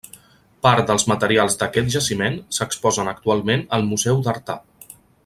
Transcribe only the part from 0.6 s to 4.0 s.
Part dels materials d'aquest jaciment s'exposen actualment al